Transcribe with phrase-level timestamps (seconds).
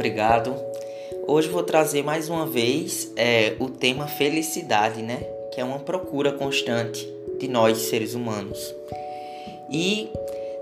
[0.00, 0.56] obrigado.
[1.28, 5.18] Hoje vou trazer mais uma vez é, o tema felicidade, né?
[5.52, 7.06] Que é uma procura constante
[7.38, 8.74] de nós seres humanos.
[9.70, 10.08] E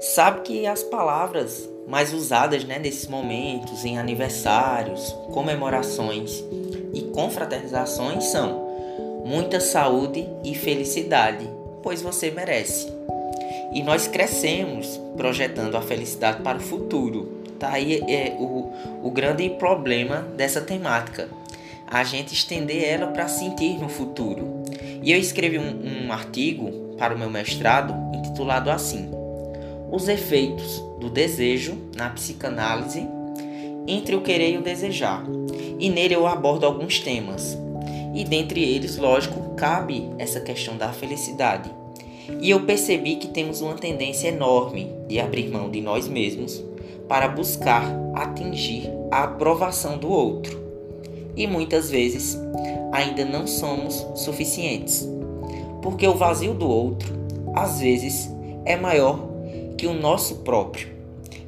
[0.01, 6.43] sabe que as palavras mais usadas né, nesses momentos, em aniversários, comemorações
[6.93, 11.49] e confraternizações são muita saúde e felicidade,
[11.85, 12.93] pois você merece.
[13.73, 18.73] E nós crescemos projetando a felicidade para o futuro Tá aí é, o,
[19.03, 21.29] o grande problema dessa temática.
[21.87, 24.63] A gente estender ela para sentir no futuro.
[25.03, 29.11] E eu escrevi um, um artigo para o meu mestrado intitulado assim:
[29.91, 33.07] Os efeitos do desejo na psicanálise
[33.87, 35.25] entre o querer e o desejar.
[35.79, 37.57] E nele eu abordo alguns temas.
[38.15, 41.71] E dentre eles, lógico, cabe essa questão da felicidade.
[42.41, 46.63] E eu percebi que temos uma tendência enorme de abrir mão de nós mesmos
[47.09, 50.69] para buscar atingir a aprovação do outro.
[51.35, 52.39] E muitas vezes
[52.93, 55.09] ainda não somos suficientes,
[55.83, 57.17] porque o vazio do outro
[57.55, 58.31] às vezes
[58.65, 59.21] é maior
[59.77, 60.89] que o nosso próprio.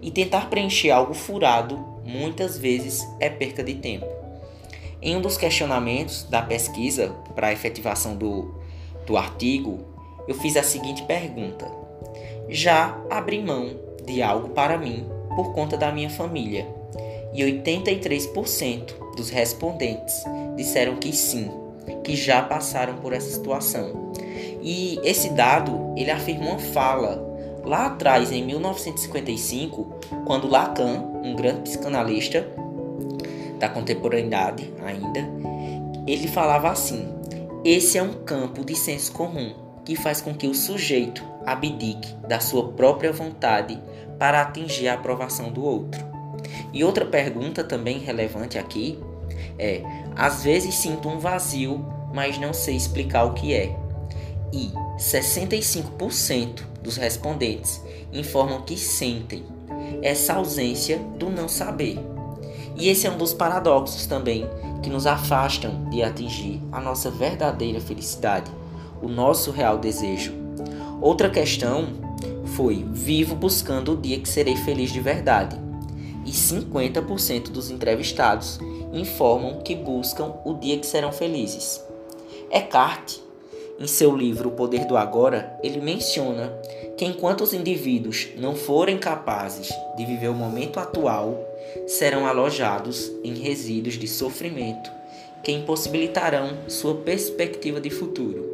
[0.01, 4.07] E tentar preencher algo furado muitas vezes é perca de tempo.
[5.03, 8.55] Em um dos questionamentos da pesquisa para a efetivação do,
[9.07, 9.81] do artigo,
[10.27, 11.71] eu fiz a seguinte pergunta:
[12.49, 13.71] Já abri mão
[14.07, 16.67] de algo para mim por conta da minha família.
[17.33, 20.23] E 83% dos respondentes
[20.55, 21.51] disseram que sim,
[22.05, 24.13] que já passaram por essa situação.
[24.61, 27.27] E esse dado, ele afirma uma fala
[27.65, 32.47] lá atrás em 1955, quando Lacan, um grande psicanalista
[33.59, 35.21] da contemporaneidade ainda,
[36.07, 37.09] ele falava assim:
[37.65, 39.55] esse é um campo de senso comum
[39.87, 43.81] que faz com que o sujeito abdique da sua própria vontade
[44.21, 46.05] para atingir a aprovação do outro.
[46.75, 48.99] E outra pergunta também relevante aqui
[49.59, 49.83] é:
[50.15, 53.75] às vezes sinto um vazio, mas não sei explicar o que é.
[54.53, 59.43] E 65% dos respondentes informam que sentem
[60.03, 61.99] essa ausência do não saber.
[62.77, 64.49] E esse é um dos paradoxos também
[64.83, 68.51] que nos afastam de atingir a nossa verdadeira felicidade,
[69.03, 70.33] o nosso real desejo.
[71.01, 71.89] Outra questão
[72.57, 75.57] foi: Vivo buscando o dia que serei feliz de verdade.
[76.25, 78.59] E 50% dos entrevistados
[78.93, 81.83] informam que buscam o dia que serão felizes.
[82.51, 83.19] Eckhart,
[83.79, 86.53] em seu livro O Poder do Agora, ele menciona
[86.97, 91.39] que enquanto os indivíduos não forem capazes de viver o momento atual,
[91.87, 94.91] serão alojados em resíduos de sofrimento
[95.43, 98.45] que impossibilitarão sua perspectiva de futuro.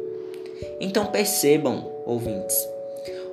[0.79, 2.55] Então percebam, ouvintes,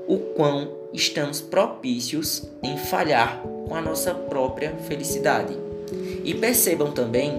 [0.06, 5.56] o quão estamos propícios em falhar com a nossa própria felicidade.
[6.24, 7.32] E percebam também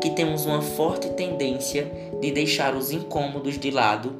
[0.00, 4.14] que temos uma forte tendência de deixar os incômodos de lado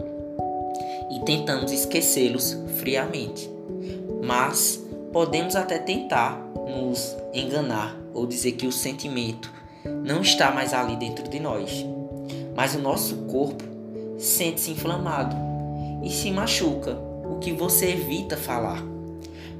[1.10, 3.50] e tentamos esquecê-los friamente.
[4.22, 9.52] Mas podemos até tentar nos enganar ou dizer que o sentimento
[10.04, 11.84] não está mais ali dentro de nós.
[12.54, 13.64] Mas o nosso corpo
[14.18, 15.36] sente-se inflamado
[16.02, 16.96] e se machuca
[17.28, 18.82] o que você evita falar,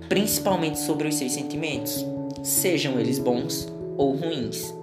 [0.09, 2.05] principalmente sobre os seus sentimentos,
[2.43, 4.75] sejam eles bons ou ruins.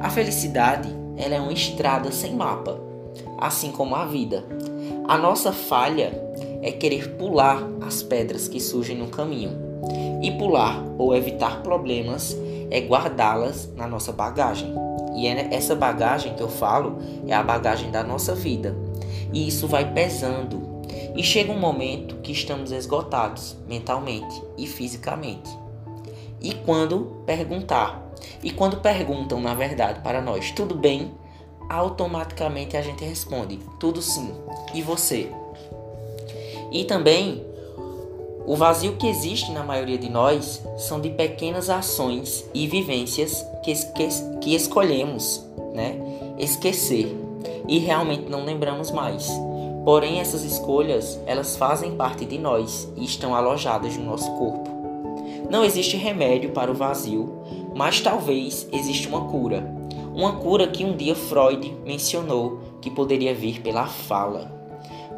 [0.00, 2.78] A felicidade ela é uma estrada sem mapa,
[3.38, 4.44] assim como a vida.
[5.08, 6.12] A nossa falha
[6.62, 9.50] é querer pular as pedras que surgem no caminho.
[10.22, 12.36] E pular ou evitar problemas
[12.70, 14.74] é guardá-las na nossa bagagem.
[15.16, 18.76] E é essa bagagem que eu falo é a bagagem da nossa vida.
[19.32, 20.75] E isso vai pesando
[21.14, 25.50] e chega um momento que estamos esgotados mentalmente e fisicamente.
[26.40, 28.12] E quando perguntar,
[28.42, 31.12] e quando perguntam na verdade para nós, tudo bem?
[31.68, 34.32] Automaticamente a gente responde, tudo sim.
[34.72, 35.30] E você?
[36.70, 37.44] E também
[38.46, 43.74] o vazio que existe na maioria de nós são de pequenas ações e vivências que,
[43.74, 44.08] que,
[44.40, 45.44] que escolhemos
[45.74, 45.98] né,
[46.38, 47.26] esquecer
[47.68, 49.28] e realmente não lembramos mais.
[49.86, 54.68] Porém, essas escolhas, elas fazem parte de nós e estão alojadas no nosso corpo.
[55.48, 57.40] Não existe remédio para o vazio,
[57.72, 59.64] mas talvez exista uma cura.
[60.12, 64.50] Uma cura que um dia Freud mencionou que poderia vir pela fala.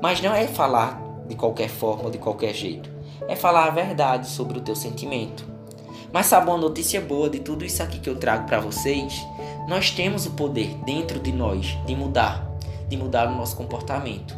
[0.02, 2.90] Mas não é falar de qualquer forma de qualquer jeito.
[3.26, 5.46] É falar a verdade sobre o teu sentimento.
[6.12, 9.14] Mas sabe uma notícia boa de tudo isso aqui que eu trago para vocês?
[9.66, 12.46] Nós temos o poder dentro de nós de mudar,
[12.86, 14.37] de mudar o nosso comportamento.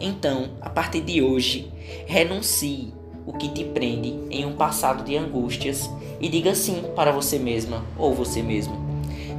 [0.00, 1.70] Então, a partir de hoje,
[2.06, 2.94] renuncie
[3.26, 7.84] o que te prende em um passado de angústias e diga sim para você mesma
[7.98, 8.74] ou você mesmo.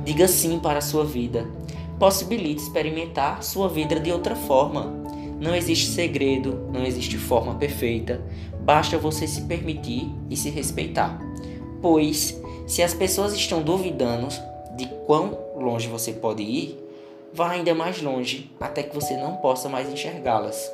[0.05, 1.47] Diga sim para a sua vida.
[1.97, 4.93] Possibilite experimentar sua vida de outra forma.
[5.39, 8.21] Não existe segredo, não existe forma perfeita.
[8.61, 11.19] Basta você se permitir e se respeitar.
[11.81, 14.27] Pois, se as pessoas estão duvidando
[14.77, 16.77] de quão longe você pode ir,
[17.33, 20.71] vá ainda mais longe até que você não possa mais enxergá-las.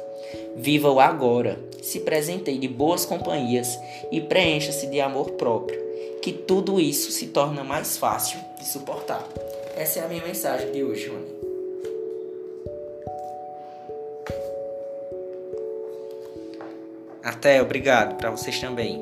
[0.56, 3.78] Viva o agora, se presenteie de boas companhias
[4.12, 5.80] e preencha-se de amor próprio,
[6.22, 9.26] que tudo isso se torna mais fácil de suportar.
[9.76, 11.38] Essa é a minha mensagem de hoje, Rony.
[17.24, 19.02] Até, obrigado para vocês também.